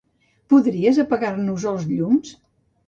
[0.53, 2.35] Podries apagar-nos els llums?